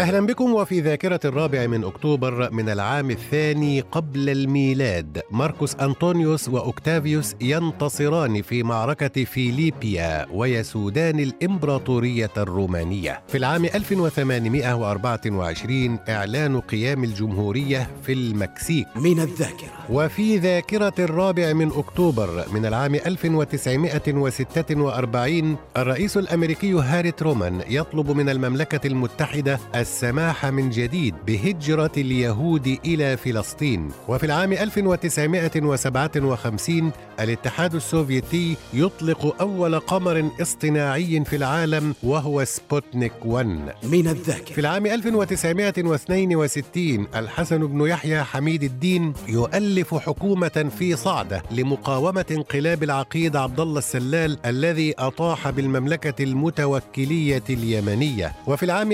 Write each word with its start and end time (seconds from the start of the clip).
أهلا 0.00 0.26
بكم 0.26 0.54
وفي 0.54 0.80
ذاكرة 0.80 1.20
الرابع 1.24 1.66
من 1.66 1.84
أكتوبر 1.84 2.52
من 2.52 2.68
العام 2.68 3.10
الثاني 3.10 3.80
قبل 3.80 4.30
الميلاد. 4.30 5.22
ماركوس 5.30 5.74
أنطونيوس 5.74 6.48
وأوكتافيوس 6.48 7.34
ينتصران 7.40 8.42
في 8.42 8.62
معركة 8.62 9.24
فيليبيا 9.24 10.26
ويسودان 10.32 11.20
الإمبراطورية 11.20 12.30
الرومانية. 12.36 13.22
في 13.28 13.38
العام 13.38 13.64
1824 13.64 15.98
إعلان 16.08 16.60
قيام 16.60 17.04
الجمهورية 17.04 17.90
في 18.02 18.12
المكسيك. 18.12 18.86
من 18.96 19.20
الذاكرة. 19.20 19.70
وفي 19.90 20.38
ذاكرة 20.38 20.94
الرابع 20.98 21.52
من 21.52 21.70
أكتوبر 21.76 22.44
من 22.52 22.66
العام 22.66 22.94
1946 22.94 25.56
الرئيس 25.76 26.16
الأمريكي 26.16 26.72
هاري 26.72 27.10
ترومان 27.10 27.60
يطلب 27.68 28.10
من 28.10 28.28
المملكة 28.28 28.86
المتحدة 28.86 29.58
السماح 29.90 30.46
من 30.46 30.70
جديد 30.70 31.14
بهجرة 31.26 31.92
اليهود 31.96 32.78
إلى 32.84 33.16
فلسطين. 33.16 33.88
وفي 34.08 34.26
العام 34.26 34.52
1957 34.52 36.92
الاتحاد 37.20 37.74
السوفيتي 37.74 38.56
يطلق 38.74 39.40
أول 39.40 39.80
قمر 39.80 40.30
اصطناعي 40.42 41.24
في 41.24 41.36
العالم 41.36 41.94
وهو 42.02 42.44
سبوتنيك 42.44 43.12
1 43.24 43.46
من 43.82 44.08
الذاكرة. 44.08 44.54
في 44.54 44.60
العام 44.60 44.86
1962 44.86 47.06
الحسن 47.16 47.66
بن 47.66 47.86
يحيى 47.86 48.22
حميد 48.22 48.62
الدين 48.62 49.12
يؤلف 49.28 49.94
حكومة 49.94 50.70
في 50.78 50.96
صعدة 50.96 51.42
لمقاومة 51.50 52.24
انقلاب 52.30 52.82
العقيد 52.82 53.36
عبد 53.36 53.60
الله 53.60 53.78
السلال 53.78 54.38
الذي 54.46 54.94
أطاح 54.98 55.50
بالمملكة 55.50 56.24
المتوكلية 56.24 57.42
اليمنية. 57.50 58.32
وفي 58.46 58.62
العام 58.62 58.92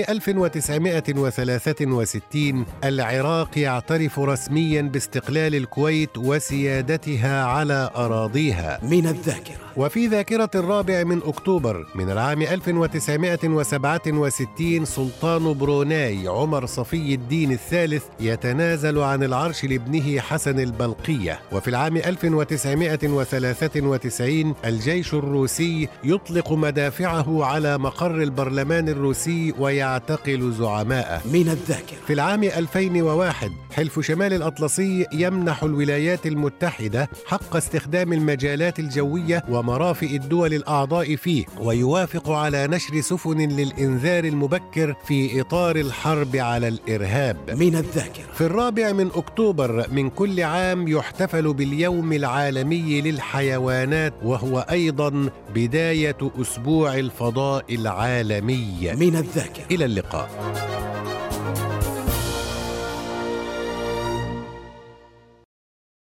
1963 0.87 2.65
العراق 2.83 3.57
يعترف 3.57 4.19
رسميا 4.19 4.81
باستقلال 4.81 5.55
الكويت 5.55 6.17
وسيادتها 6.17 7.43
على 7.43 7.91
أراضيها. 7.95 8.79
من 8.83 9.07
الذاكرة. 9.07 9.55
وفي 9.77 10.07
ذاكرة 10.07 10.49
الرابع 10.55 11.03
من 11.03 11.21
أكتوبر 11.23 11.85
من 11.95 12.11
العام 12.11 12.41
1967 12.41 14.85
سلطان 14.85 15.53
بروناي 15.53 16.27
عمر 16.27 16.65
صفي 16.65 17.13
الدين 17.13 17.51
الثالث 17.51 18.03
يتنازل 18.19 18.99
عن 18.99 19.23
العرش 19.23 19.65
لابنه 19.65 20.19
حسن 20.19 20.59
البلقية. 20.59 21.39
وفي 21.51 21.67
العام 21.67 21.97
1993 21.97 24.55
الجيش 24.65 25.13
الروسي 25.13 25.87
يطلق 26.03 26.53
مدافعه 26.53 27.45
على 27.45 27.77
مقر 27.77 28.23
البرلمان 28.23 28.89
الروسي 28.89 29.53
ويعتقل 29.59 30.53
زعماءه 30.77 31.21
من 31.27 31.49
الذاكرة. 31.49 31.97
في 32.07 32.13
العام 32.13 32.43
2001 32.43 33.51
حلف 33.77 33.99
شمال 33.99 34.33
الأطلسي 34.33 35.05
يمنح 35.13 35.63
الولايات 35.63 36.25
المتحدة 36.25 37.09
حق 37.25 37.55
استخدام 37.55 38.13
المجالات 38.13 38.79
الجوية 38.79 39.43
ومرافئ 39.49 40.15
الدول 40.15 40.53
الأعضاء 40.53 41.15
فيه 41.15 41.45
ويوافق 41.61 42.29
على 42.29 42.67
نشر 42.67 43.01
سفن 43.01 43.37
للإنذار 43.37 44.23
المبكر 44.23 44.95
في 45.07 45.41
إطار 45.41 45.75
الحرب 45.75 46.35
على 46.35 46.67
الإرهاب. 46.67 47.37
من 47.49 47.75
الذاكرة. 47.75 48.23
في 48.33 48.41
الرابع 48.41 48.91
من 48.91 49.07
أكتوبر 49.15 49.85
من 49.91 50.09
كل 50.09 50.43
عام 50.43 50.87
يحتفل 50.87 51.53
باليوم 51.53 52.13
العالمي 52.13 53.01
للحيوانات 53.01 54.13
وهو 54.23 54.59
أيضا 54.59 55.29
بداية 55.55 56.17
أسبوع 56.41 56.95
الفضاء 56.95 57.75
العالمي. 57.75 58.93
من 58.99 59.15
الذاكرة. 59.15 59.65
إلى 59.71 59.85
اللقاء. 59.85 60.29